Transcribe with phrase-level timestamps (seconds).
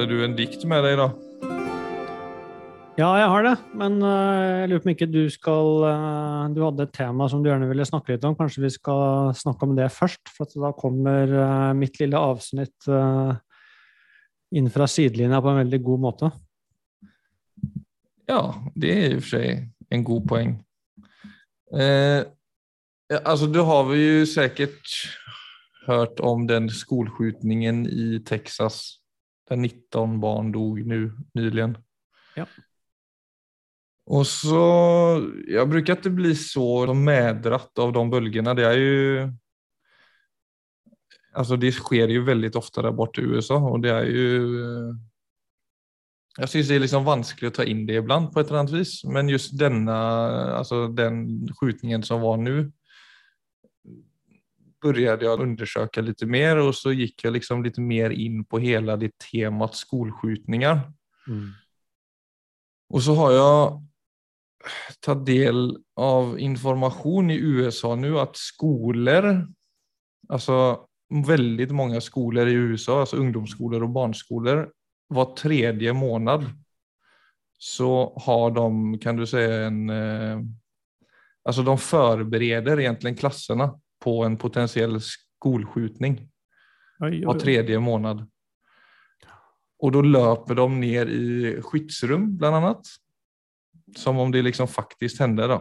[0.00, 1.10] Hadde du en dikt med deg, da?
[2.96, 6.62] Ja, jeg har det, men uh, jeg lurer på om ikke du skal uh, Du
[6.64, 8.32] hadde et tema som du gjerne ville snakke litt om.
[8.38, 10.30] Kanskje vi skal snakke om det først?
[10.32, 12.88] For da kommer uh, mitt lille avsnitt
[14.56, 16.30] inn fra sidelinja på en veldig god måte.
[18.24, 18.40] Ja,
[18.72, 20.54] det er i og for seg en god poeng.
[21.76, 22.22] Eh,
[23.20, 24.96] altså, du har vi jo sikkert
[25.84, 28.99] hørt om den skoleskytingen i Texas
[29.50, 31.78] der 19 barn dog nu nyligen.
[32.36, 32.46] Ja.
[34.06, 34.62] Och så,
[35.46, 38.54] jag brukar inte bli så meddratt av de bølgene.
[38.54, 39.30] Det er jo
[41.30, 44.96] Alltså det sker jo veldig ofte der borte i USA og det er jo
[46.40, 48.74] Jeg syns det er liksom vanskelig å ta inn det iblant på et eller annet
[48.74, 49.04] vis.
[49.04, 49.94] Men just denne,
[50.56, 52.64] altså den skjutningen som var nå,
[54.82, 58.96] började jag undersöka lite mer och så gick jag liksom lite mer in på hela
[58.96, 60.92] det temat skolskjutningar.
[61.28, 61.50] Mm.
[62.88, 63.86] Och så har jag
[65.00, 69.48] tagit del av information i USA nu att skolor,
[70.28, 70.86] alltså
[71.26, 74.72] väldigt många skolor i USA, alltså ungdomsskolor och barnskolor,
[75.08, 76.44] var tredje månad
[77.58, 79.90] så har de, kan du säga, en...
[79.90, 80.40] Eh,
[81.44, 86.18] alltså de förbereder egentligen klasserna på en potentiell skolskjutning
[87.00, 88.24] var tredje måned.
[89.80, 92.90] Og da løper de ned i skyddsrum, blant annet.
[93.96, 95.48] Som om det liksom faktisk hender.
[95.48, 95.60] Da.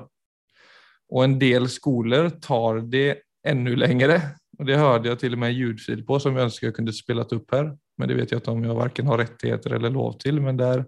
[1.10, 4.20] Og en del skoler tar det ännu lengre.
[4.60, 6.94] Og det hørte jeg til og med en ljudfil på som jeg ønsker jeg kunne
[6.94, 7.72] spelat opp her.
[7.98, 10.42] Men det vet jeg ikke om jeg varken har rettigheter eller lov til.
[10.44, 10.86] Men der,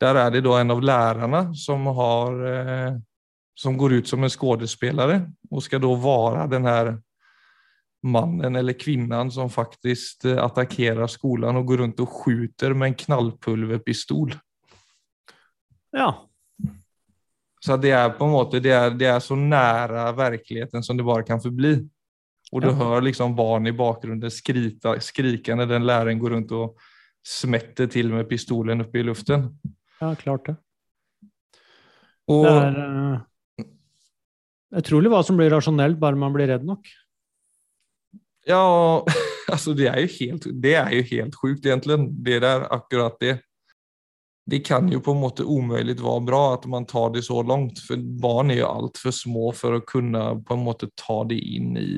[0.00, 2.92] där er det då en av lärarna som har eh,
[3.54, 6.92] som går ut som en skådespelare og skal da være den her
[8.02, 12.98] mannen eller kvinnan som faktisk eh, attackerar skolan og går rundt og skjuter med en
[13.04, 14.34] knallpulverpistol.
[15.92, 16.10] Ja.
[17.62, 21.06] Så det er på en måte det er, det er så nære virkeligheten som det
[21.06, 21.76] bare kan forbli.
[22.52, 22.74] Og du ja.
[22.76, 26.80] hører liksom barn i bakgrunnen skrika, skrikende den læreren går rundt og
[27.22, 29.46] smetter til med pistolen oppe i luften.
[30.00, 30.56] Ja, klart det.
[32.32, 33.20] Og, det er, uh
[34.72, 36.88] Utrolig hva som blir rasjonelt, bare man blir redd nok.
[38.48, 38.64] Ja,
[39.52, 41.98] altså det er jo helt, det er jo helt sjukt, egentlig.
[42.24, 43.36] Det der, akkurat det.
[44.48, 47.78] Det kan jo på en måte umulig være bra at man tar det så langt.
[47.84, 51.76] For barn er jo altfor små for å kunne på en måte ta det inn
[51.78, 51.92] i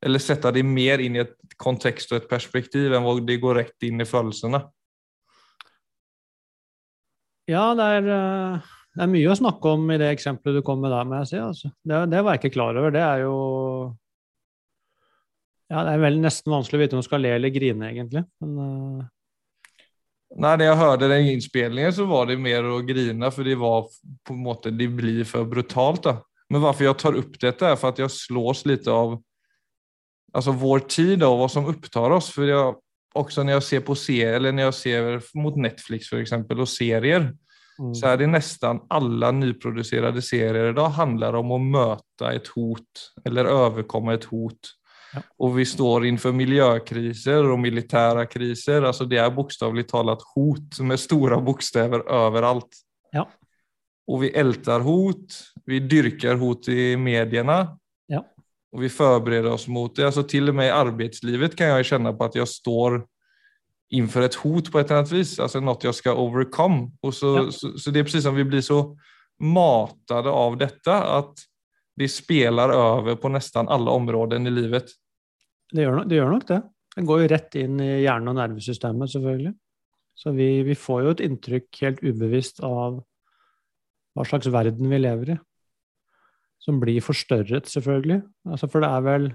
[0.00, 3.84] Eller sette det mer inn i et kontekst og et perspektiv enn det går rett
[3.84, 4.62] inn i følelsene.
[7.52, 10.82] Ja, det er uh det er mye å snakke om i det eksempelet du kom
[10.84, 11.22] med der, må.
[11.24, 11.70] Altså.
[11.72, 12.92] Det, det, var jeg ikke klar over.
[12.92, 13.36] Det er jo
[15.70, 18.26] Ja, det er vel nesten vanskelig å vite om du skal le eller grine, egentlig.
[18.44, 19.08] Men, uh...
[20.44, 23.88] Nei, da jeg hørte den innspillingen, så var det mer å grine, for det var
[23.88, 26.04] på en måte Det blir for brutalt.
[26.04, 26.18] da.
[26.52, 29.16] Men hvorfor jeg tar opp dette, er for at jeg slås litt av
[30.36, 32.28] altså vår tid og hva som opptar oss.
[32.36, 32.76] For jeg,
[33.16, 36.68] også når jeg ser på serier, eller når jeg ser mot Netflix for eksempel, og
[36.68, 37.30] serier,
[37.80, 37.94] Mm.
[37.96, 43.06] så er det nesten alle nyproducerade serier i dag handler om å møte et hot
[43.24, 44.74] eller overkomme et hot.
[45.14, 45.22] Ja.
[45.42, 48.84] Og vi står inför miljøkriser og militære kriser.
[48.84, 52.68] altså Det er bokstavligt talat hot med store bokstäver overalt.
[53.12, 53.24] Ja.
[54.06, 55.34] Og vi ältar hot,
[55.66, 57.78] vi dyrker hot i medierna.
[58.06, 58.22] Ja.
[58.72, 60.06] Og vi forbereder oss mot det.
[60.06, 63.00] Alltså Til og med i arbeidslivet kan jeg kjenne på at jeg står
[63.90, 66.90] inför et hot på et eller annet vis, altså noe jeg skal overcome.
[67.02, 67.46] Och så, ja.
[67.52, 68.82] så, så, det er precis som vi blir så
[69.42, 71.42] matade av dette at
[71.98, 74.94] det spiller over på nesten alle områden i livet.
[75.72, 76.60] Det gjør, det gjør, nok det.
[76.94, 79.52] Det går jo rett inn i hjernen og nervesystemet, selvfølgelig.
[80.18, 83.00] Så vi, vi, får jo et inntrykk helt ubevisst av
[84.14, 85.38] hva slags verden vi lever i.
[86.60, 88.20] Som blir forstørret, selvfølgelig.
[88.50, 89.30] Altså, for det er vel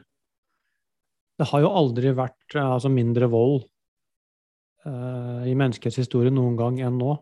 [1.36, 3.66] Det har jo aldri vært altså, mindre vold
[5.50, 7.16] i menneskets historie noen gang enn nå.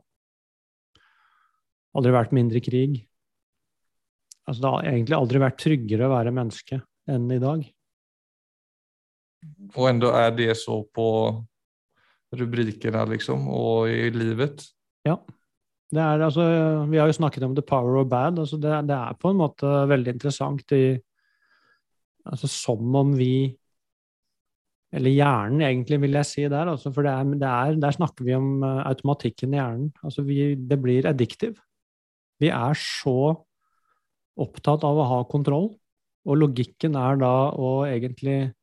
[1.97, 3.01] Aldri vært mindre krig.
[4.47, 7.63] Altså, det har egentlig aldri vært tryggere å være menneske enn i dag.
[9.75, 11.07] Og enda er det så på
[12.33, 14.65] rubrikene, liksom, og i livet.
[15.07, 15.17] Ja.
[15.93, 16.43] Det er, altså,
[16.89, 18.39] vi har jo snakket om the power of bad.
[18.41, 20.85] Altså det, det er på en måte veldig interessant i
[22.23, 23.51] altså Som om vi
[24.93, 26.69] eller hjernen, egentlig, vil jeg si der.
[26.69, 29.87] Altså, for det er, det er, der snakker vi om uh, automatikken i hjernen.
[30.05, 31.57] Altså, vi, det blir addictive.
[32.41, 33.33] Vi er så
[34.43, 35.71] opptatt av å ha kontroll,
[36.23, 38.53] og logikken er da å egentlig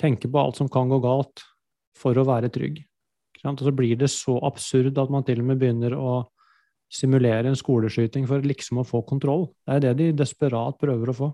[0.00, 1.44] tenke på alt som kan gå galt,
[1.96, 2.78] for å være trygg.
[3.44, 6.14] Og så blir det så absurd at man til og med begynner å
[6.90, 9.46] simulere en skoleskyting for liksom å få kontroll.
[9.64, 11.30] Det er det de desperat prøver å få.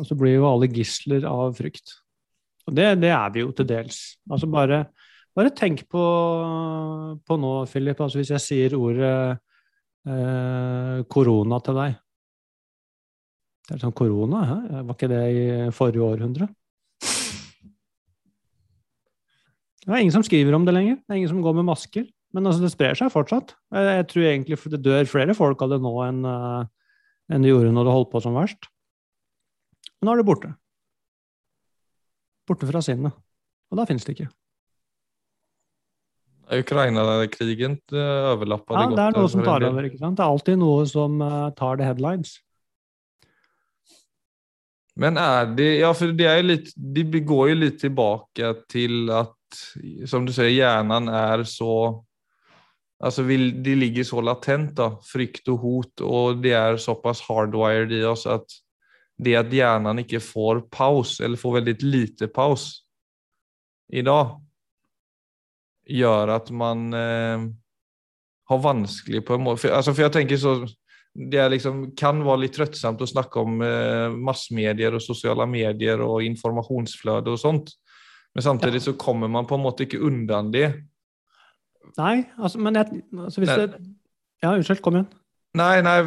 [0.00, 1.98] Og så blir jo alle gisler av frykt.
[2.68, 3.98] Og det, det er vi jo til dels.
[4.30, 4.84] Altså bare,
[5.34, 6.04] bare tenk på,
[7.26, 9.12] på nå, Philip, altså hvis jeg sier ordet
[10.06, 12.00] eh, korona til deg.
[13.62, 14.58] Det er sånn korona, hæ?
[14.82, 15.44] var ikke det i
[15.74, 16.48] forrige århundre?
[19.82, 20.98] Det er ingen som skriver om det lenger.
[21.02, 22.06] Det er ingen som går med masker.
[22.32, 23.56] Men altså, det sprer seg fortsatt.
[23.74, 26.62] Jeg tror egentlig det dør flere folk av det nå enn, uh,
[27.32, 28.70] enn det gjorde når det holdt på som verst.
[30.00, 30.52] Men nå er det borte.
[32.52, 33.16] Borte fra sinnet.
[33.72, 34.28] Og da finnes det ikke.
[36.52, 38.96] Ukraina-krigen overlappa ja, det godt.
[38.98, 39.88] Det er noe som tar over.
[39.88, 40.18] ikke sant?
[40.18, 42.36] Det er alltid noe som uh, tar det headlines.
[45.00, 49.08] Men er det Ja, for det er jo litt De går jo litt tilbake til
[49.08, 49.38] at
[50.08, 52.02] som du sier, hjernen er så
[53.02, 58.04] Altså, de ligger så latent, da, frykt og hot, og det er såpass hardwired i
[58.06, 58.54] oss at
[59.18, 62.84] det at hjernen ikke får paus, eller får veldig lite paus
[63.92, 64.38] i dag,
[65.92, 67.44] gjør at man eh,
[68.48, 70.54] har vanskelig på en måte for, altså, for jeg tenker så
[71.12, 76.24] det liksom, kan være litt trøttsomt å snakke om eh, massmedier og sosiale medier og
[76.24, 77.74] informasjonsfløde og sånt.
[78.32, 78.86] Men samtidig ja.
[78.86, 80.70] så kommer man på en måte ikke unna det.
[81.98, 83.58] Nei, altså, men jeg, altså hvis nei.
[83.60, 83.82] det
[84.42, 85.10] Ja, unnskyld, kom igjen.
[85.52, 85.98] Nei, nei,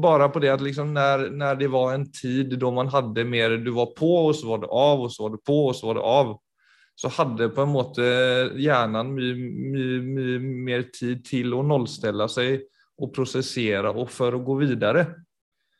[0.00, 3.58] bare på det at liksom når, när det var en tid da man hadde mer
[3.60, 5.86] Du var på, og så var det av, og så var det på, og så
[5.86, 6.30] var det av.
[6.96, 8.06] Så hadde på en måte
[8.56, 12.64] hjernen mye, mye, mye mer tid til å nullstille seg
[13.02, 15.08] og prosessere og for å gå videre.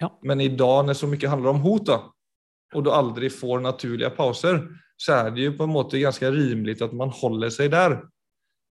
[0.03, 0.11] Ja.
[0.27, 2.01] Men i dag når så mye handler om hot, da,
[2.75, 4.61] og du aldri får naturlige pauser,
[5.01, 8.01] så er det jo på en måte ganske rimelig at man holder seg der.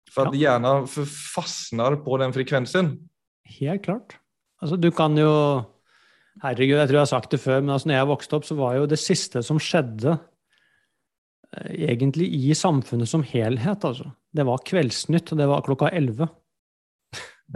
[0.09, 0.55] For at ja.
[0.55, 2.95] hjernen fastner på den frekvensen.
[3.57, 4.19] Helt klart.
[4.63, 5.33] Altså, du kan jo
[6.39, 8.55] Herregud, jeg tror jeg har sagt det før, men altså, når jeg vokste opp, så
[8.55, 14.13] var jo det siste som skjedde eh, egentlig i samfunnet som helhet, altså.
[14.31, 16.29] Det var Kveldsnytt, og det var klokka elleve.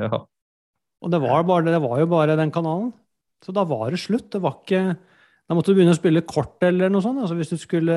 [0.01, 0.25] Ja.
[0.99, 2.91] Og det var, bare, det var jo bare den kanalen.
[3.45, 4.33] Så da var det slutt.
[4.35, 4.83] Det var ikke
[5.53, 7.97] da måtte du begynne å spille kort eller noe sånt, altså hvis, det skulle,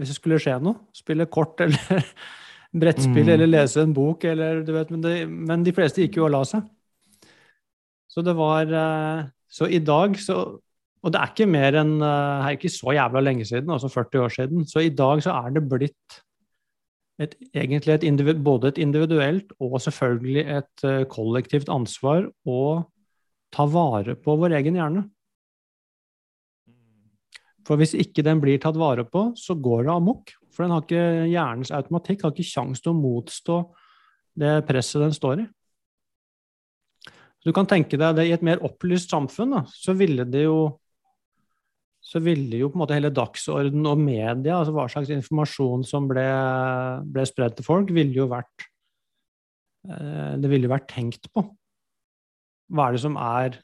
[0.00, 0.86] hvis det skulle skje noe.
[0.96, 2.06] Spille kort eller
[2.84, 3.32] brettspill mm.
[3.34, 6.32] eller lese en bok, eller du vet, men, det, men, de fleste gikk jo og
[6.32, 6.64] la seg.
[8.14, 10.36] Så det var eh, Så i dag så
[11.04, 12.10] Og det er ikke mer enn Det
[12.48, 14.62] er ikke så jævla lenge siden, altså 40 år siden.
[14.64, 16.20] Så i dag så er det blitt
[17.20, 22.62] et, egentlig et individ, både et individuelt og selvfølgelig et eh, kollektivt ansvar å
[23.54, 25.04] ta vare på vår egen hjerne.
[27.64, 30.34] For hvis ikke den blir tatt vare på, så går det amok.
[30.52, 33.60] For den har ikke, hjernens automatikk har ikke kjangs til å motstå
[34.40, 35.46] det presset den står i.
[37.44, 40.58] Du kan tenke deg det I et mer opplyst samfunn da, så ville det jo
[42.04, 46.04] så ville jo på en måte hele dagsorden og media, altså hva slags informasjon som
[46.10, 46.24] ble,
[47.10, 48.66] ble spredd til folk, ville jo vært
[49.88, 51.46] eh, Det ville jo vært tenkt på.
[52.74, 53.56] Hva er det som er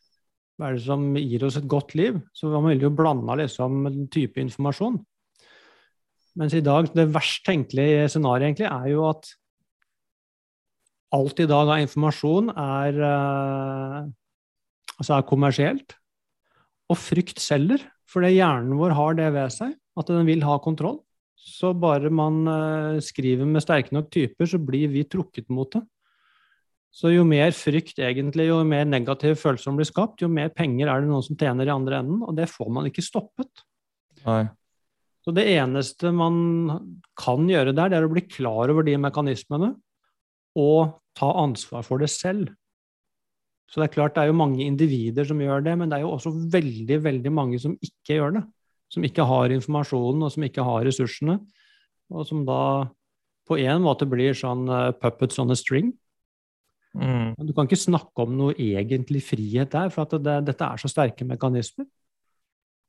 [0.60, 2.18] hva er det som gir oss et godt liv?
[2.36, 4.98] Så man ville jo blanda liksom en type informasjon.
[6.36, 9.30] Mens i dag, det verst tenkelige scenarioet egentlig er jo at
[11.16, 14.02] alt i dag av informasjon er, uh,
[14.98, 15.96] altså er kommersielt.
[16.90, 21.00] Og frykt selger, fordi hjernen vår har det ved seg, at den vil ha kontroll.
[21.40, 25.82] Så bare man uh, skriver med sterke nok typer, så blir vi trukket mot det.
[26.90, 30.90] Så jo mer frykt egentlig, jo mer negative følelser som blir skapt, jo mer penger
[30.90, 33.62] er det noen som tjener i andre enden, og det får man ikke stoppet.
[34.24, 34.42] Nei.
[35.22, 36.34] Så det eneste man
[37.18, 39.74] kan gjøre der, det er å bli klar over de mekanismene
[40.58, 42.50] og ta ansvar for det selv.
[43.70, 46.06] Så det er klart det er jo mange individer som gjør det, men det er
[46.06, 48.44] jo også veldig, veldig mange som ikke gjør det.
[48.90, 51.36] Som ikke har informasjonen, og som ikke har ressursene.
[52.10, 52.88] Og som da
[53.46, 55.92] på en måte blir sånn uh, puppets on a string.
[56.98, 57.38] Mm.
[57.46, 61.26] Du kan ikke snakke om noe egentlig frihet der, for det, dette er så sterke
[61.26, 61.86] mekanismer.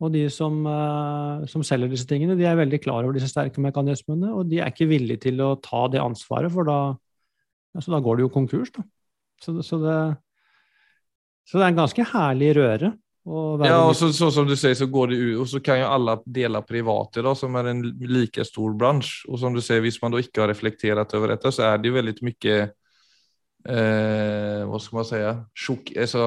[0.02, 3.62] Og de som, uh, som, selger disse tingene, de er veldig klar over disse sterke
[3.62, 6.80] mekanismene, og de er ikke villige til å ta det ansvaret, for da,
[7.76, 8.74] altså, da går det jo konkurs.
[8.76, 8.84] Da.
[9.42, 9.96] Så, så, det,
[11.48, 12.94] så, det, er en ganske herlig røre.
[13.22, 15.90] Ja, og så, så, som du sier, så går det ut, og så kan jo
[15.94, 19.28] alle dele private, da, som er en like stor bransje.
[19.30, 21.92] Og som du sier, hvis man da ikke har reflektert over dette, så er det
[21.92, 25.22] jo veldig mye eh, Hva skal man si
[25.66, 26.26] tjock, altså,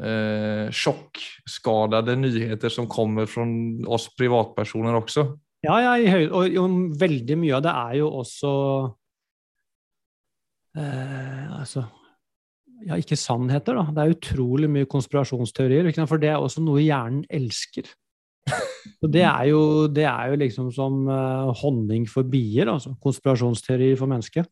[0.00, 3.44] eh, Sjokkskadede nyheter som kommer fra
[3.92, 5.28] oss privatpersoner også.
[5.62, 5.92] Ja, ja,
[6.32, 8.56] og, og veldig mye av det er jo også
[10.76, 11.84] eh, Altså
[12.82, 13.84] ja, ikke sannheter, da.
[13.94, 15.86] Det er utrolig mye konspirasjonsteorier.
[16.08, 17.90] For det er også noe hjernen elsker.
[19.02, 22.94] Og det er jo, det er jo liksom som eh, honning for bier, altså.
[23.02, 24.50] Konspirasjonsteorier for mennesket.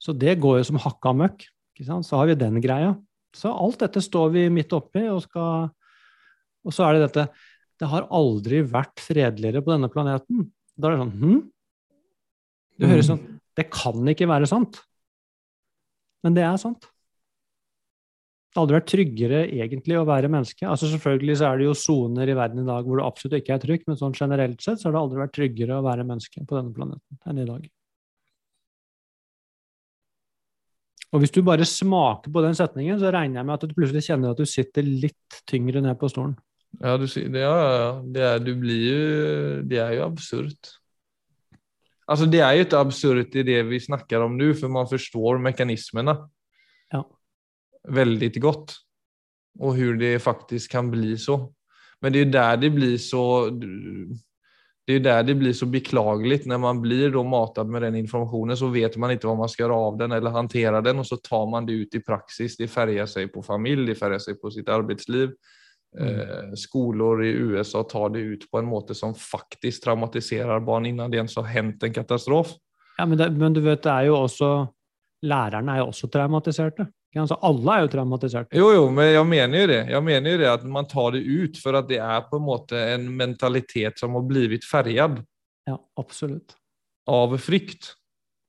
[0.00, 1.44] Så det går jo som hakka møkk.
[1.78, 2.94] Så har vi den greia.
[3.36, 5.68] Så alt dette står vi midt oppi, og, skal,
[6.64, 7.28] og så er det dette
[7.78, 10.48] Det har aldri vært fredeligere på denne planeten.
[10.74, 11.40] Da er det sånn hm?
[12.78, 13.20] Det høres sånn
[13.58, 14.80] Det kan ikke være sant.
[16.28, 16.84] Men det er sant.
[18.48, 20.66] Det har aldri vært tryggere egentlig å være menneske.
[20.68, 23.54] Altså Selvfølgelig så er det jo soner i verden i dag hvor det absolutt ikke
[23.56, 26.44] er trygt, men sånn generelt sett så har det aldri vært tryggere å være menneske
[26.44, 27.68] på denne planeten enn i dag.
[31.08, 34.04] Og hvis du bare smaker på den setningen, så regner jeg med at du plutselig
[34.04, 36.34] kjenner at du sitter litt tyngre ned på stolen.
[36.82, 37.92] Ja, du, ja, ja.
[38.04, 40.74] Det er, blir jo Det er jo absurt.
[42.08, 45.40] Altså, det er jo ikke absurt i det vi snakker om nå, for man forstår
[45.44, 46.14] mekanismene
[46.94, 47.02] ja.
[47.84, 48.78] veldig godt.
[49.60, 51.40] Og hvordan det faktisk kan bli så.
[52.00, 53.50] Men det er jo der det blir så
[54.88, 56.46] det är der det blir så beklagelig.
[56.46, 59.66] Når man blir då matad med den informasjonen, så vet man ikke hva man skal
[59.66, 62.56] gjøre av den eller håndtere den og så tar man det ut i praksis.
[62.56, 65.34] Det farger seg på familj, det farger seg på sitt arbetsliv.
[65.96, 66.20] Mm.
[66.20, 71.10] Eh, skolor i USA tar det ut på en måte som faktisk traumatiserer barn innan
[71.10, 72.52] det ens har hendt en katastrof.
[72.98, 74.50] Ja, men, det, men, du vet, det er jo også
[75.26, 76.84] Lærerne er jo også traumatiserte.
[77.18, 78.54] Altså, alle er jo traumatiserte.
[78.54, 79.78] Jo, jo, men jeg mener jo det.
[79.90, 82.44] Jeg mener jo det at man tar det ut for at det er på en
[82.46, 85.18] måte en mentalitet som har blitt ferget.
[85.66, 86.54] Ja, absolutt.
[87.10, 87.96] Av frykt.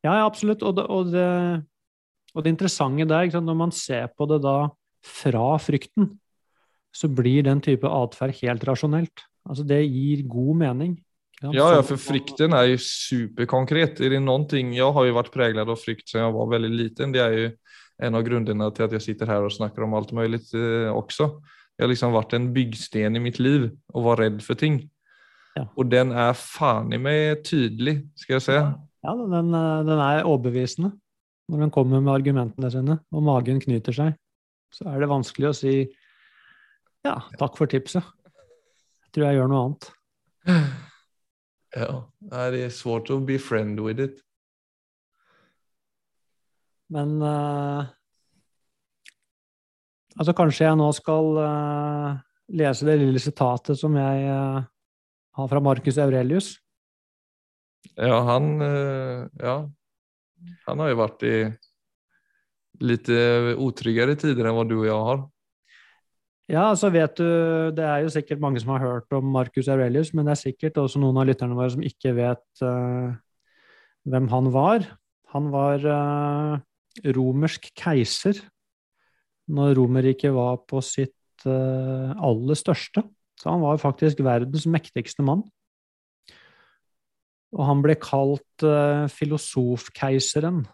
[0.06, 0.62] Ja, ja absolutt.
[0.62, 1.26] Og det, og det,
[2.36, 4.58] og det interessante der, når man ser på det da
[5.02, 6.12] fra frykten,
[6.96, 9.26] så blir den type atferd helt rasjonelt.
[9.50, 10.98] Altså, det gir god mening.
[11.40, 14.02] Ja, ja, for frykten er jo superkonkret.
[14.04, 17.14] Er det ting Jeg har jo vært preget av frykt siden jeg var veldig liten.
[17.14, 17.52] Det er jo
[18.04, 21.30] en av grunnene til at jeg sitter her og snakker om alt mulig eh, også.
[21.78, 24.82] Jeg har liksom vært en byggsten i mitt liv og var redd for ting.
[25.56, 25.66] Ja.
[25.80, 28.58] Og den er faen i meg tydelig, skal jeg si.
[28.58, 28.74] Ja,
[29.08, 30.92] ja den, eh, den, er overbevisende
[31.50, 34.20] når den kommer med argumentene sine, og magen knyter seg.
[34.76, 35.74] Så er det vanskelig å si
[37.08, 38.06] ja, takk for tipset.
[39.08, 39.92] Jeg tror jeg gjør noe annet.
[41.78, 42.02] Ja,
[42.50, 44.18] det er svårt å be friend with it.
[46.90, 47.86] Men uh,
[50.18, 52.18] altså kanskje jeg nå skal uh,
[52.58, 54.66] lese det lille sitatet som jeg uh,
[55.38, 56.56] har fra Marcus Aurelius.
[57.96, 58.56] Ja, han
[59.40, 59.62] Ja.
[60.66, 61.36] Han har jo vært i
[62.80, 65.24] litt utryggere tider enn hva du og jeg har.
[66.50, 67.26] Ja, så vet du
[67.78, 70.80] Det er jo sikkert mange som har hørt om Marcus Aurelius, men det er sikkert
[70.82, 72.64] også noen av lytterne våre som ikke vet
[74.10, 74.88] hvem han var.
[75.36, 75.86] Han var
[77.06, 78.42] romersk keiser
[79.50, 83.04] når Romerriket var på sitt uh, aller største.
[83.40, 85.46] Så han var faktisk verdens mektigste mann.
[87.56, 90.66] Og han ble kalt uh, filosofkeiseren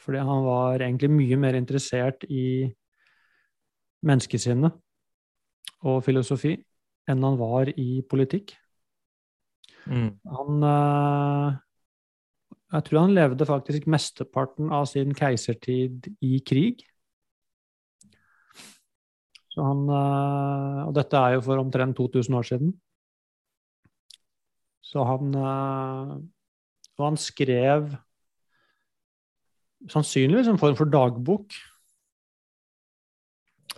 [0.00, 2.64] fordi han var egentlig mye mer interessert i
[4.06, 4.76] menneskesinnet
[5.86, 6.54] og filosofi
[7.10, 8.54] enn han var i politikk.
[9.88, 10.12] Mm.
[10.36, 11.58] Han uh,
[12.70, 16.84] jeg tror han levde faktisk mesteparten av sin keisertid i krig.
[19.50, 22.70] Så han, eh, og dette er jo for omtrent 2000 år siden.
[24.80, 26.14] Så han eh,
[27.00, 27.96] Og han skrev
[29.88, 31.54] sannsynligvis en form for dagbok.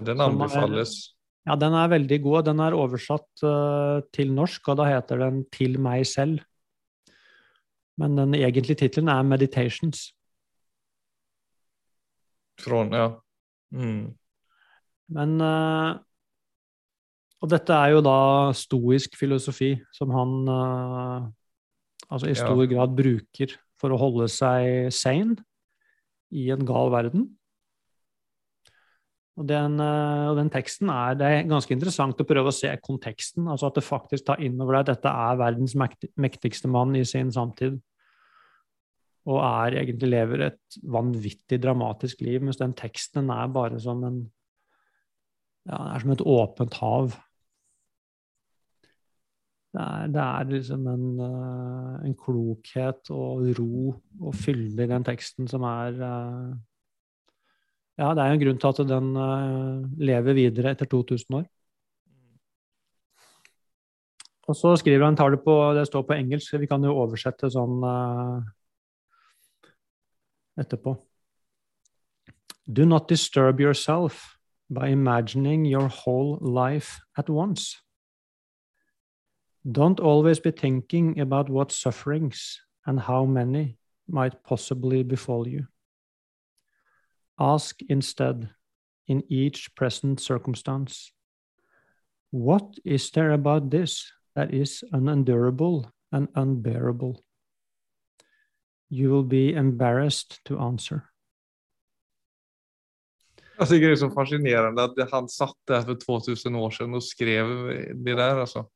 [0.00, 1.12] Den anbefales.
[1.46, 2.46] ja, den er veldig god.
[2.48, 6.40] Den er oversatt uh, til norsk, og da heter den 'Til meg selv'.
[7.98, 10.12] Men den egentlige tittelen er 'Meditations'.
[12.60, 13.18] Från, ja.
[13.72, 14.14] Mm.
[15.08, 15.98] Men uh,
[17.42, 21.26] Og dette er jo da stoisk filosofi, som han uh,
[22.06, 22.68] altså i stor ja.
[22.70, 25.42] grad bruker for å holde seg sane
[26.30, 27.26] i en gal verden.
[29.40, 32.68] Og den, uh, og den, teksten er Det er ganske interessant å prøve å se
[32.84, 33.46] konteksten.
[33.48, 37.04] altså At det faktisk tar inn over deg at dette er verdens mektigste mann i
[37.08, 37.80] sin samtid
[39.30, 44.16] og er egentlig lever et vanvittig dramatisk liv, mens den teksten er bare som en
[45.68, 47.14] ja, er som et åpent hav.
[49.72, 55.06] Det er, det er liksom en, uh, en, klokhet og ro og fylde i den
[55.06, 56.50] teksten som er uh,
[58.00, 61.46] Ja, det er jo en grunn til at den uh, lever videre etter 2000 år.
[64.48, 67.50] Og så skriver han, tar det på, det står på engelsk, vi kan jo oversette
[67.52, 68.40] sånn uh,
[70.58, 70.96] etterpå.
[72.66, 74.38] Do not disturb yourself
[74.72, 77.76] by imagining your whole life at once.
[79.64, 85.66] Don't always be thinking about what sufferings and how many might possibly befall you.
[87.36, 88.48] Ask instead,
[89.06, 90.94] in each present circumstance,
[92.32, 97.22] what is there about this that is unendurable and unbearable?
[98.90, 101.00] You will be embarrassed to answer.
[103.58, 107.04] Jag tycker det är så fascinerande att han satt där för 2000 år sedan och
[107.04, 107.46] skrev
[108.04, 108.38] det där.
[108.38, 108.66] Alltså.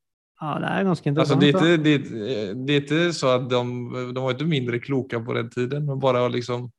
[0.40, 1.60] Ja, det är ganska Alltså, intressant.
[1.60, 2.12] det, är inte, det,
[2.50, 5.86] är- det är inte så att de, de var inte mindre kloka på den tiden,
[5.86, 6.70] men bara liksom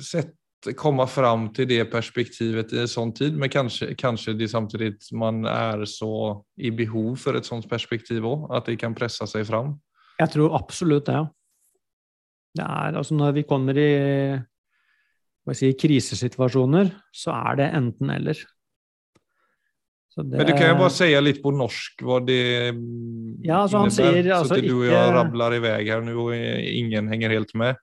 [0.00, 0.34] sett,
[0.76, 3.36] komma fram till det perspektivet i en sån tid.
[3.36, 8.48] Men kanske, kanske det samtidigt man är så i behov för ett sånt perspektiv òg,
[8.56, 9.74] at det kan pressa seg fram.
[10.18, 11.12] Jeg tror absolutt det.
[11.12, 11.26] ja.
[12.54, 13.88] Det er altså når vi kommer i
[15.54, 18.34] sier, krisesituasjoner, så er det enten-eller.
[20.16, 22.70] Det- Men du kan jo bare si litt på norsk hva det
[23.42, 26.14] Ja, alltså han sier, altså, så att du og jeg rabler i vei her nå,
[26.14, 27.74] og ingen henger helt med.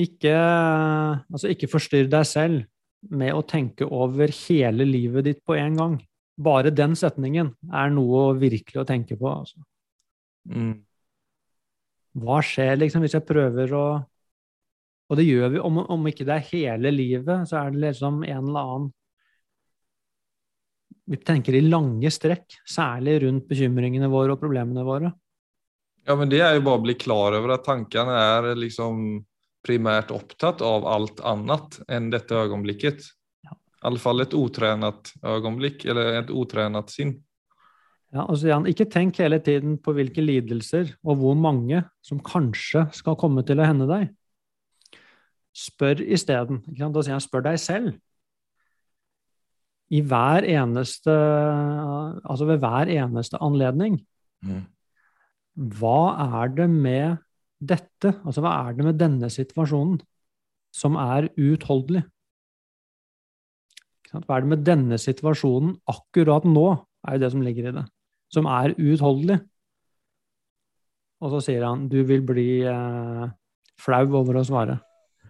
[0.00, 2.62] Ikke, altså ikke forstyrr deg selv
[3.12, 5.98] med å tenke over hele livet ditt på en gang.
[6.42, 9.28] Bare den setningen er noe virkelig å tenke på.
[9.28, 9.60] Altså.
[10.48, 10.80] Mm.
[12.22, 13.84] Hva skjer liksom hvis jeg prøver å
[15.12, 15.58] Og det gjør vi.
[15.60, 18.86] Om, om ikke det er hele livet, så er det liksom en eller annen
[21.12, 25.10] Vi tenker i lange strekk, særlig rundt bekymringene våre og problemene våre.
[26.06, 29.20] Ja, men det er jo bare å bli klar over at tankene er liksom
[29.66, 33.04] primärt opptatt av alt annet enn dette øyeblikket.
[33.46, 33.54] Ja.
[33.54, 37.20] I et fall øyeblikk, otränat ögonblick eller et otränat sinn.
[38.12, 42.84] Ja, altså Jan, Ikke tenk hele tiden på hvilke lidelser og hvor mange som kanskje
[42.92, 44.10] skal komme til å hende deg.
[45.56, 46.60] Spør isteden.
[46.68, 47.94] Da sier jeg spør deg selv.
[49.92, 53.98] I hver eneste Altså ved hver eneste anledning.
[55.52, 55.98] Hva
[56.40, 57.20] er det med
[57.62, 60.00] dette, altså hva er det med denne situasjonen,
[60.74, 62.02] som er uutholdelig?
[64.12, 66.66] Hva er det med denne situasjonen akkurat nå,
[67.06, 67.84] er jo det som ligger i det,
[68.32, 69.40] som er uutholdelig?
[71.22, 73.26] Og så sier han du vil bli eh,
[73.80, 74.80] flau over å svare.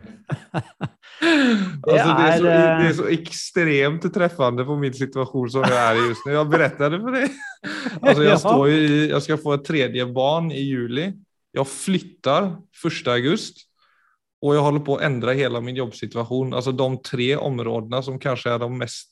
[1.23, 5.79] Alltså, det, er så, eh, det er så ekstremt treffende på min situasjon som jeg
[5.79, 6.33] er i just nu.
[6.35, 7.37] Jag det for deg
[8.03, 8.39] Alltså, jag, Ja.
[8.43, 8.81] står i,
[9.13, 11.07] jeg skal få et tredje barn i juli.
[11.53, 12.57] Jag flyttar
[13.03, 13.61] 1 augusti.
[14.43, 16.55] Och jag håller på att ändra hela min jobbsituation.
[16.55, 19.09] Alltså de tre områdena som kanske är de mest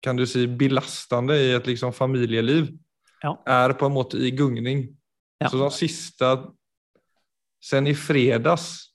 [0.00, 2.68] kan du si, belastende i et liksom, familieliv,
[3.22, 3.42] Ja.
[3.46, 4.96] er på en måte i gungning.
[5.38, 5.48] Ja.
[5.48, 6.38] Så de siste
[7.64, 8.86] sen i fredags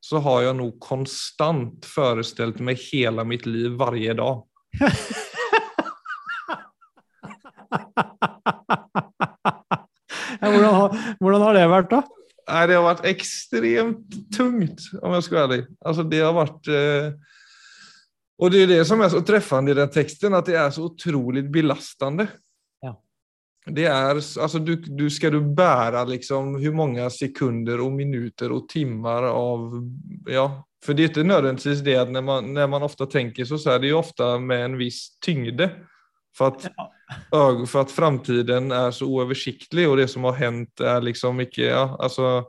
[0.00, 4.42] så har jeg nok konstant forestilt meg hele mitt liv varje dag.
[10.90, 12.02] Ja, hvordan, har, det vært, da?
[12.50, 15.64] Nei, det har vært ekstremt tungt om jeg skal være ærlig.
[15.86, 17.10] Altså, det har vært Eh...
[18.40, 20.86] Og det er det som er så treffende i den teksten, at det er så
[20.88, 22.24] utrolig belastende.
[22.80, 22.94] Ja.
[23.68, 28.68] Det er Altså, du, du skal du bære liksom hvor mange sekunder og minuter og
[28.70, 29.68] timer av,
[30.28, 30.48] ja,
[30.80, 33.74] For det er ikke nødvendigvis det at når man, når man ofte tenker så, så
[33.74, 35.68] er det jo ofte med en viss tyngde.
[36.36, 36.66] För att,
[37.32, 41.62] ög- för att framtiden är så oöversiktlig och det som har hänt är liksom ikke
[41.62, 42.44] ja, alltså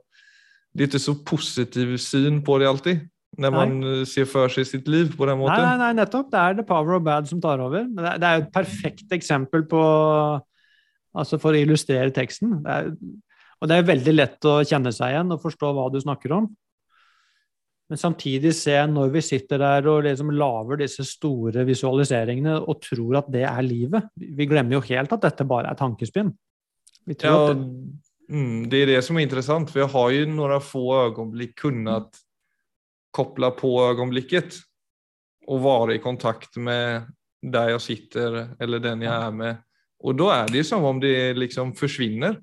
[0.73, 2.99] det är inte så positiv syn på det alltid.
[3.37, 4.05] Når man nei.
[4.05, 5.63] ser for seg sitt liv på den måten.
[5.63, 6.31] nei, nei, nettopp.
[6.31, 7.85] Det er The Power of Bad som tar over.
[7.87, 9.83] Men Det er, det er jo et perfekt eksempel på
[11.11, 12.61] Altså for å illustrere teksten.
[12.63, 12.85] Det er,
[13.59, 16.45] og det er veldig lett å kjenne seg igjen og forstå hva du snakker om.
[17.91, 23.17] Men samtidig se når vi sitter der og liksom lager disse store visualiseringene og tror
[23.19, 24.07] at det er livet.
[24.15, 26.29] Vi glemmer jo helt at dette bare er tankespinn.
[27.03, 27.65] Vi tror Ja, det,
[28.31, 32.21] mm, det er det som er interessant, for jeg har jo noen få øyeblikk kunnet
[33.11, 34.61] koppla på øyeblikket
[35.51, 37.11] og være i kontakt med
[37.43, 39.59] der jeg sitter eller den jeg er med.
[39.99, 42.39] Og da er det jo som om det liksom försvinner.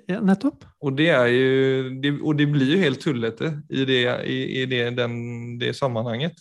[0.00, 0.64] Ja, nettopp.
[0.80, 4.66] Og det, er jo, det, og det blir jo helt tullete i det, i, i
[4.70, 5.20] det, den,
[5.60, 6.40] det sammanhanget.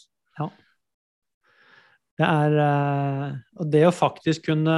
[2.21, 3.29] Det er eh,
[3.61, 4.77] Og det å faktisk kunne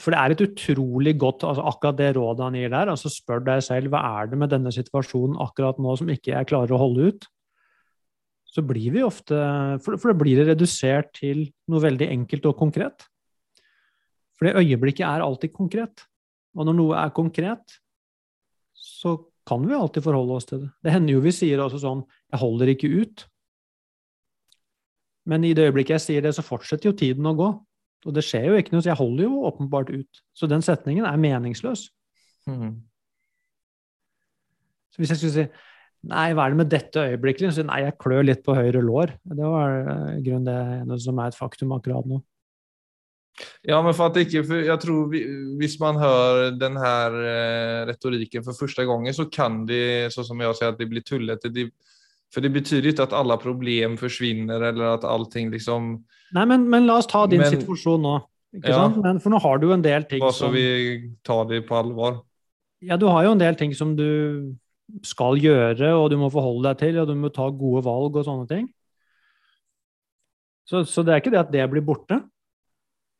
[0.00, 3.44] For det er et utrolig godt altså Akkurat det rådet han gir der, altså spør
[3.46, 6.80] deg selv hva er det med denne situasjonen akkurat nå som ikke jeg klarer å
[6.80, 7.28] holde ut.
[8.52, 9.36] Så blir vi ofte
[9.84, 13.06] For, for det blir det redusert til noe veldig enkelt og konkret.
[14.36, 16.06] For det øyeblikket er alltid konkret.
[16.56, 17.78] Og når noe er konkret,
[19.02, 19.16] så
[19.48, 20.70] kan vi alltid forholde oss til det.
[20.84, 23.26] Det hender jo vi sier også sånn 'Jeg holder ikke ut'.
[25.26, 27.50] Men i det øyeblikket jeg sier det, så fortsetter jo tiden å gå.
[28.06, 30.22] Og det skjer jo ikke noe, så jeg holder jo åpenbart ut.
[30.34, 31.90] Så den setningen er meningsløs.
[32.46, 32.82] Mm.
[34.90, 35.46] Så hvis jeg skulle si
[36.02, 37.52] Nei, hva er det med dette øyeblikket?
[37.54, 39.12] Så, nei, jeg klør litt på høyre lår.
[39.22, 42.18] Det var uh, grunnen det som er et faktum akkurat nå.
[43.64, 45.22] Ja, men for at ikke, for jeg tror vi,
[45.58, 50.42] Hvis man hører den her eh, retorikken for første gangen, så kan det, sånn som
[50.44, 51.48] jeg sier, at det blir tullete.
[51.52, 51.70] Det,
[52.32, 55.94] for det betyr ikke at alle problem forsvinner, eller at allting liksom
[56.36, 58.18] Nei, men, men la oss ta din Men- situasjon nå.
[58.56, 58.82] Ikke Ja.
[58.82, 58.98] sant?
[59.02, 61.72] Men, for nå har du en del ting Bare så som vi tar det på
[61.78, 62.20] alvor.
[62.84, 64.52] Ja, du har jo en del ting som du
[65.02, 68.26] skal gjøre, og du må forholde deg til, og du må ta gode valg og
[68.26, 68.68] sånne ting.
[70.68, 72.20] Så, så det er ikke det at det blir borte.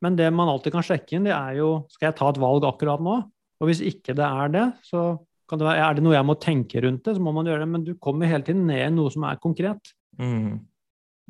[0.03, 2.65] Men det man alltid kan sjekke inn, det er jo skal jeg ta et valg
[2.67, 3.19] akkurat nå.
[3.63, 5.13] Og hvis ikke det er det, så
[5.49, 7.63] kan det være, er det noe jeg må tenke rundt det, så må man gjøre
[7.63, 7.69] det.
[7.71, 9.93] Men du kommer hele tiden ned i noe som er konkret.
[10.19, 10.63] Mm.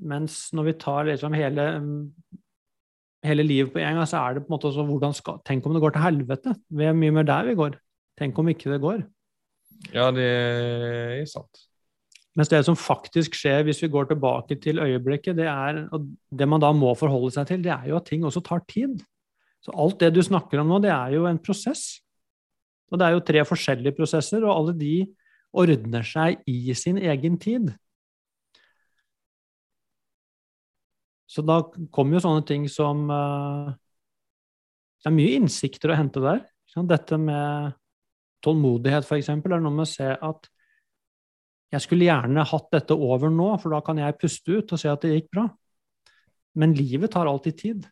[0.10, 1.66] Mens når vi tar liksom hele,
[3.28, 5.68] hele livet på en gang, så er det på en måte også hvordan skal Tenk
[5.68, 6.56] om det går til helvete?
[6.74, 7.78] Vi er mye mer der vi går.
[8.20, 9.06] Tenk om ikke det går.
[9.94, 11.68] Ja, det er sant.
[12.34, 16.48] Mens det som faktisk skjer hvis vi går tilbake til øyeblikket, det er og det
[16.50, 19.04] man da må forholde seg til, det er jo at ting også tar tid.
[19.64, 22.02] Så alt det du snakker om nå, det er jo en prosess.
[22.92, 24.96] Og det er jo tre forskjellige prosesser, og alle de
[25.54, 27.70] ordner seg i sin egen tid.
[31.30, 31.62] Så da
[31.94, 33.72] kommer jo sånne ting som eh,
[35.02, 36.44] Det er mye innsikter å hente der.
[36.90, 37.74] Dette med
[38.44, 40.48] tålmodighet, eksempel, er noe med å se at
[41.74, 44.92] jeg skulle gjerne hatt dette over nå, for da kan jeg puste ut og se
[44.92, 45.48] at det gikk bra.
[46.60, 47.88] Men livet tar alltid tid.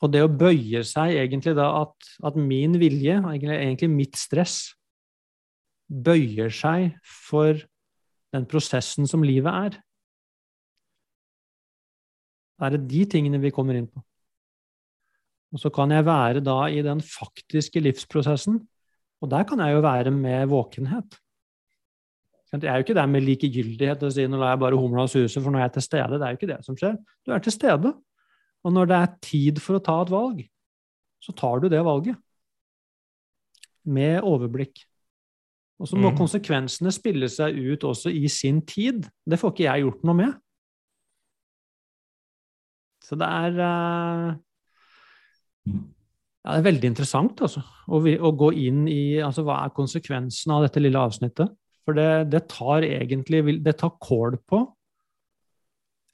[0.00, 4.56] Og det å bøye seg egentlig da at, at min vilje, egentlig, egentlig mitt stress,
[5.88, 7.60] bøyer seg for
[8.34, 9.76] den prosessen som livet er.
[12.58, 14.00] Da er det de tingene vi kommer inn på.
[15.54, 18.56] Og så kan jeg være da i den faktiske livsprosessen,
[19.22, 21.20] og der kan jeg jo være med våkenhet.
[22.52, 25.40] Jeg er jo ikke der med likegyldighet å si nå lar jeg bare humla suse,
[25.42, 26.18] for nå er jeg til stede.
[26.20, 26.98] Det er jo ikke det som skjer.
[27.26, 27.90] Du er til stede.
[28.64, 30.44] Og når det er tid for å ta et valg,
[31.24, 32.16] så tar du det valget.
[33.84, 34.84] Med overblikk.
[35.82, 36.16] Og så må Mm.
[36.16, 39.08] konsekvensene spille seg ut også i sin tid.
[39.26, 40.34] Det får ikke jeg gjort noe med.
[43.04, 44.36] Så det er eh,
[45.66, 50.62] ja, Det er veldig interessant altså, å gå inn i altså, hva er konsekvensen av
[50.62, 51.50] dette lille avsnittet.
[51.84, 54.64] For det, det tar egentlig Det tar kål på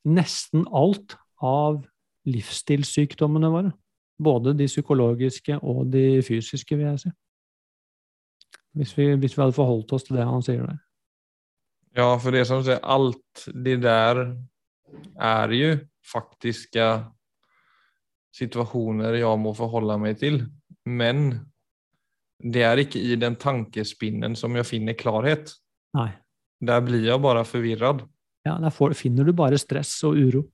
[0.09, 1.83] nesten alt av
[2.29, 3.73] livsstilssykdommene våre.
[4.21, 7.13] Både de psykologiske og de fysiske, vil jeg si.
[8.77, 10.81] Hvis vi, hvis vi hadde forholdt oss til det han sier der.
[11.97, 14.23] Ja, for det som sier, alt det der
[15.21, 15.73] er jo
[16.07, 16.87] faktiske
[18.37, 20.45] situasjoner jeg må forholde meg til.
[20.87, 21.33] Men
[22.41, 25.53] det er ikke i den tankespinnen som jeg finner klarhet.
[25.97, 26.11] Nei.
[26.61, 28.05] Der blir jeg bare forvirret.
[28.47, 30.45] Ja, der får, finner du bare stress og uro.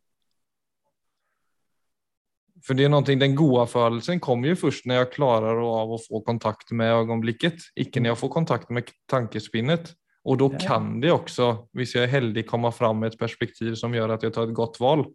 [2.67, 6.01] For det er noe, den gode følelsen kommer jo først når jeg klarer av å
[6.03, 9.93] få kontakt med øyeblikket, ikke når jeg får kontakt med tankespinnet.
[10.27, 13.95] Og da kan det også, hvis jeg er heldig, komme fram med et perspektiv som
[13.95, 15.07] gjør at jeg tar et godt val.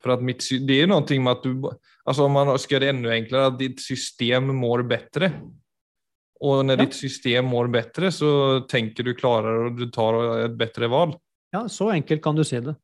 [0.00, 1.68] For att mitt, det er noe med at du,
[2.04, 5.30] altså om man skal gjøre det enda enklere, at ditt system mår bättre.
[6.40, 6.84] Och når Ja.
[6.84, 11.14] ditt system mår bedre, så tenker du klarere og du tar et bedre valg.
[11.52, 12.74] Ja, så enkelt kan du si det.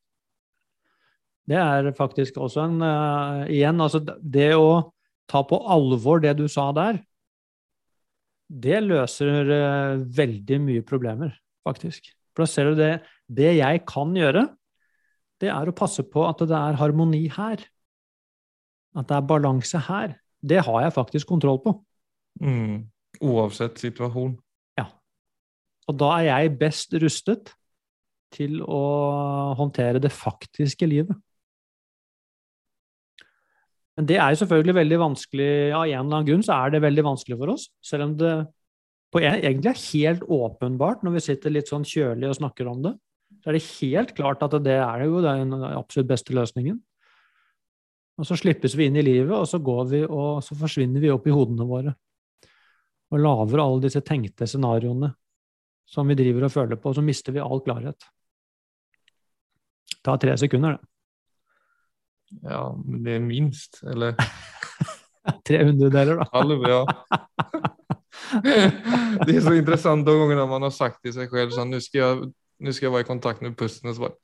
[1.51, 4.93] Det er faktisk også en uh, Igjen, altså det å
[5.31, 7.01] ta på alvor det du sa der,
[8.51, 11.35] det løser uh, veldig mye problemer,
[11.67, 12.13] faktisk.
[12.35, 14.47] For da ser du det Det jeg kan gjøre,
[15.41, 17.63] det er å passe på at det er harmoni her.
[18.95, 20.17] At det er balanse her.
[20.43, 21.75] Det har jeg faktisk kontroll på.
[22.43, 22.90] Mm.
[23.21, 23.81] Oavsett
[24.79, 24.87] Ja.
[25.89, 27.53] Og da er jeg best rustet
[28.33, 28.85] til å
[29.59, 31.17] håndtere det faktiske livet.
[33.99, 36.83] Men det er jo selvfølgelig veldig vanskelig, av en eller annen grunn så er det
[36.87, 37.67] veldig vanskelig for oss.
[37.85, 38.35] Selv om det
[39.11, 42.85] på en, egentlig er helt åpenbart når vi sitter litt sånn kjølig og snakker om
[42.87, 42.95] det.
[43.43, 46.79] Så er det helt klart at det er jo den absolutt beste løsningen.
[48.21, 51.13] Og så slippes vi inn i livet, og så går vi og så forsvinner vi
[51.13, 51.95] opp i hodene våre.
[53.11, 55.11] Og lager alle disse tenkte scenarioene
[55.91, 57.99] som vi driver og føler på, så mister vi all klarhet.
[59.91, 60.87] Det tar tre sekunder, det.
[62.47, 63.81] Ja, men det er minst.
[63.83, 64.15] Eller?
[65.47, 66.29] Tre hundredeler, da.
[66.33, 66.87] Halv, ja.
[69.27, 72.01] Det er så interessant de gångerna man har sagt til seg selv sånn nå skal,
[72.01, 72.29] jeg,
[72.63, 74.15] nu ska jag vara i kontakt med pusten og så bare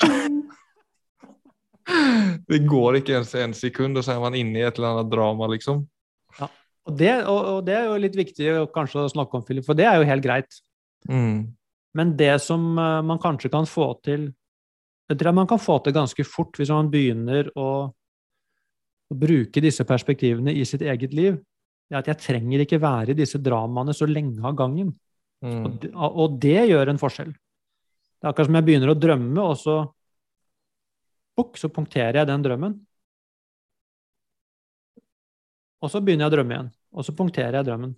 [2.46, 5.10] Det går ikke ens en sekund, og så er man inne i et eller annet
[5.10, 5.86] drama, liksom.
[6.86, 9.78] Og det, og, og det, er jo litt viktig kanskje å snakke om, Philip, for
[9.78, 10.58] det er jo helt greit.
[11.10, 11.56] Mm.
[11.98, 14.28] Men det som eh, man kanskje kan få til
[15.06, 17.68] Jeg tror man kan få til ganske fort hvis man begynner å,
[19.06, 21.36] å bruke disse perspektivene i sitt eget liv.
[21.86, 24.90] Det er at jeg trenger ikke være i disse dramaene så lenge av gangen.
[25.44, 25.60] Mm.
[25.62, 27.30] Og, det, og det gjør en forskjell.
[27.30, 29.76] Det er akkurat som jeg begynner å drømme, og så
[31.38, 32.76] bukk, så punkterer jeg den drømmen.
[35.86, 37.94] Og så begynner jeg å drømme igjen, og så punkterer jeg drømmen.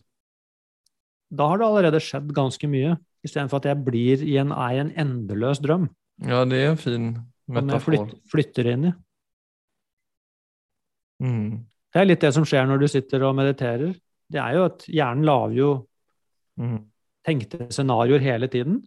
[1.38, 4.80] Da har det allerede skjedd ganske mye, istedenfor at jeg blir i en, er i
[4.84, 5.88] en endeløs drøm
[6.24, 7.08] Ja, det er en fin
[7.48, 7.58] metafor.
[7.58, 8.92] som jeg flyt, flytter inn i.
[11.22, 11.50] Mm.
[11.92, 13.94] Det er litt det som skjer når du sitter og mediterer.
[14.28, 15.70] Det er jo at hjernen lager jo
[16.58, 16.80] Mm.
[17.24, 18.80] tenkte scenarioer hele tiden.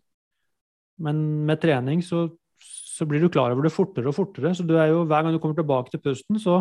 [1.00, 2.26] Men med trening så,
[2.60, 4.52] så blir du klar over det fortere og fortere.
[4.54, 6.58] Så du er jo, hver gang du kommer tilbake til pusten, så,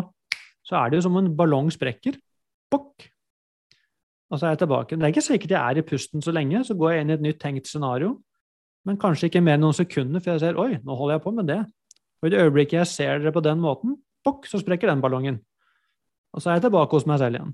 [0.63, 2.15] så er det jo som en ballong sprekker.
[2.71, 3.07] Bokk!
[4.31, 4.95] Og så er jeg tilbake.
[4.95, 7.15] Det er ikke sikkert jeg er i pusten så lenge, så går jeg inn i
[7.17, 8.15] et nytt tenkt scenario.
[8.87, 11.33] Men kanskje ikke mer enn noen sekunder for jeg ser oi, nå holder jeg på
[11.35, 11.59] med det.
[12.21, 15.41] Og i det øyeblikket jeg ser dere på den måten, bokk, så sprekker den ballongen.
[16.31, 17.53] Og så er jeg tilbake hos meg selv igjen.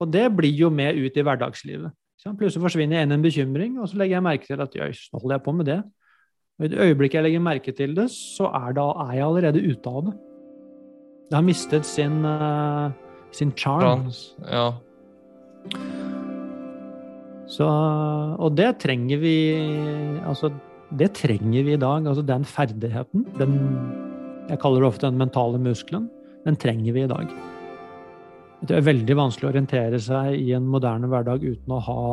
[0.00, 1.94] Og det blir jo med ut i hverdagslivet.
[2.26, 5.36] Plutselig forsvinner en en bekymring, og så legger jeg merke til at jøss, nå holder
[5.36, 5.78] jeg på med det.
[6.58, 9.62] Og i det øyeblikket jeg legger merke til det, så er, da, er jeg allerede
[9.62, 10.14] ute av det.
[11.28, 13.05] Det har mistet sin, eh,
[13.36, 14.08] sin charm.
[14.48, 14.70] Ja.
[17.46, 19.36] Så, og det trenger vi
[20.26, 20.50] Altså,
[20.98, 22.06] det trenger vi i dag.
[22.06, 23.58] Altså den ferdigheten, den
[24.48, 26.08] Jeg kaller det ofte den mentale muskelen.
[26.46, 27.26] Den trenger vi i dag.
[28.66, 32.04] Det er veldig vanskelig å orientere seg i en moderne hverdag uten å ha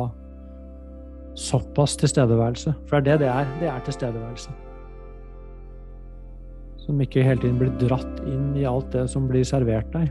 [1.38, 2.74] såpass tilstedeværelse.
[2.90, 3.54] For det er det det er.
[3.62, 4.56] Det er tilstedeværelse.
[6.84, 10.10] Som ikke hele tiden blir dratt inn i alt det som blir servert deg.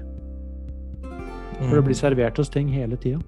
[1.63, 1.85] For det Mm.
[1.85, 3.19] blir servert oss ting hele tida.